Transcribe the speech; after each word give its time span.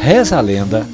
Reza 0.00 0.38
a 0.38 0.40
lenda 0.40 0.86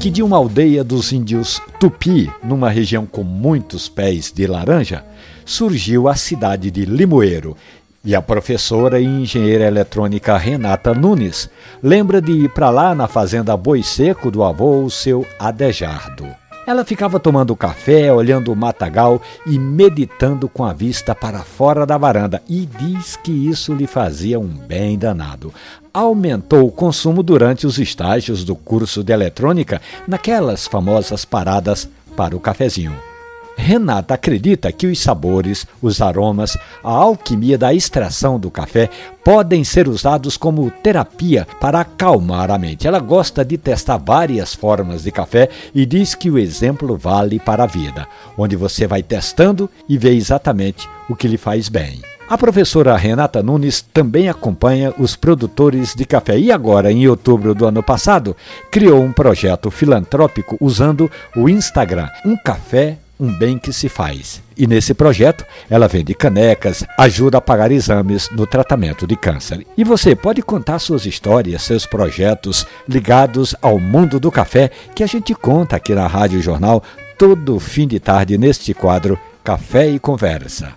que 0.00 0.08
de 0.10 0.22
uma 0.22 0.38
aldeia 0.38 0.82
dos 0.82 1.12
índios 1.12 1.60
Tupi, 1.78 2.32
numa 2.42 2.70
região 2.70 3.04
com 3.04 3.22
muitos 3.22 3.86
pés 3.86 4.32
de 4.32 4.46
laranja, 4.46 5.04
surgiu 5.44 6.08
a 6.08 6.14
cidade 6.14 6.70
de 6.70 6.86
Limoeiro. 6.86 7.54
E 8.02 8.14
a 8.14 8.22
professora 8.22 8.98
e 8.98 9.04
engenheira 9.04 9.66
eletrônica 9.66 10.34
Renata 10.38 10.94
Nunes 10.94 11.50
lembra 11.82 12.22
de 12.22 12.32
ir 12.32 12.48
para 12.48 12.70
lá 12.70 12.94
na 12.94 13.06
fazenda 13.06 13.54
Boi 13.58 13.82
Seco 13.82 14.30
do 14.30 14.42
avô, 14.42 14.82
o 14.82 14.90
seu 14.90 15.26
Adejardo. 15.38 16.26
Ela 16.70 16.84
ficava 16.84 17.18
tomando 17.18 17.56
café, 17.56 18.12
olhando 18.12 18.52
o 18.52 18.54
matagal 18.54 19.20
e 19.44 19.58
meditando 19.58 20.48
com 20.48 20.62
a 20.62 20.72
vista 20.72 21.16
para 21.16 21.40
fora 21.40 21.84
da 21.84 21.98
varanda 21.98 22.40
e 22.48 22.64
diz 22.64 23.16
que 23.16 23.32
isso 23.32 23.74
lhe 23.74 23.88
fazia 23.88 24.38
um 24.38 24.46
bem 24.46 24.96
danado. 24.96 25.52
Aumentou 25.92 26.68
o 26.68 26.70
consumo 26.70 27.24
durante 27.24 27.66
os 27.66 27.76
estágios 27.76 28.44
do 28.44 28.54
curso 28.54 29.02
de 29.02 29.12
eletrônica 29.12 29.82
naquelas 30.06 30.68
famosas 30.68 31.24
paradas 31.24 31.90
para 32.16 32.36
o 32.36 32.40
cafezinho. 32.40 33.09
Renata 33.56 34.14
acredita 34.14 34.72
que 34.72 34.86
os 34.86 34.98
sabores, 35.00 35.66
os 35.82 36.00
aromas, 36.00 36.56
a 36.82 36.90
alquimia 36.90 37.58
da 37.58 37.74
extração 37.74 38.38
do 38.38 38.50
café 38.50 38.88
podem 39.24 39.62
ser 39.64 39.88
usados 39.88 40.36
como 40.36 40.70
terapia 40.70 41.46
para 41.60 41.80
acalmar 41.80 42.50
a 42.50 42.58
mente. 42.58 42.86
Ela 42.86 42.98
gosta 42.98 43.44
de 43.44 43.58
testar 43.58 43.98
várias 43.98 44.54
formas 44.54 45.02
de 45.02 45.10
café 45.10 45.48
e 45.74 45.84
diz 45.84 46.14
que 46.14 46.30
o 46.30 46.38
exemplo 46.38 46.96
vale 46.96 47.38
para 47.38 47.64
a 47.64 47.66
vida, 47.66 48.08
onde 48.36 48.56
você 48.56 48.86
vai 48.86 49.02
testando 49.02 49.68
e 49.88 49.98
vê 49.98 50.14
exatamente 50.14 50.88
o 51.08 51.14
que 51.14 51.28
lhe 51.28 51.36
faz 51.36 51.68
bem. 51.68 52.00
A 52.30 52.38
professora 52.38 52.96
Renata 52.96 53.42
Nunes 53.42 53.82
também 53.82 54.28
acompanha 54.28 54.94
os 54.96 55.16
produtores 55.16 55.96
de 55.96 56.04
café 56.04 56.38
e 56.38 56.52
agora, 56.52 56.92
em 56.92 57.08
outubro 57.08 57.56
do 57.56 57.66
ano 57.66 57.82
passado, 57.82 58.36
criou 58.70 59.02
um 59.02 59.12
projeto 59.12 59.68
filantrópico 59.68 60.56
usando 60.60 61.10
o 61.34 61.48
Instagram, 61.48 62.08
um 62.24 62.36
café 62.36 62.98
um 63.20 63.30
bem 63.32 63.58
que 63.58 63.72
se 63.72 63.88
faz. 63.88 64.42
E 64.56 64.66
nesse 64.66 64.94
projeto, 64.94 65.44
ela 65.68 65.86
vende 65.86 66.14
canecas, 66.14 66.84
ajuda 66.96 67.38
a 67.38 67.40
pagar 67.40 67.70
exames 67.70 68.30
no 68.30 68.46
tratamento 68.46 69.06
de 69.06 69.14
câncer. 69.14 69.66
E 69.76 69.84
você 69.84 70.16
pode 70.16 70.42
contar 70.42 70.78
suas 70.78 71.04
histórias, 71.04 71.62
seus 71.62 71.84
projetos 71.84 72.66
ligados 72.88 73.54
ao 73.60 73.78
mundo 73.78 74.18
do 74.18 74.30
café 74.30 74.70
que 74.94 75.04
a 75.04 75.06
gente 75.06 75.34
conta 75.34 75.76
aqui 75.76 75.94
na 75.94 76.06
Rádio 76.06 76.40
Jornal 76.40 76.82
todo 77.18 77.60
fim 77.60 77.86
de 77.86 78.00
tarde 78.00 78.38
neste 78.38 78.72
quadro 78.72 79.18
Café 79.44 79.88
e 79.88 79.98
Conversa. 79.98 80.72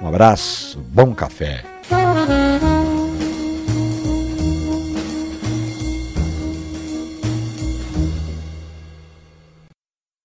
Um 0.00 0.06
abraço, 0.06 0.78
bom 0.92 1.12
café. 1.12 1.64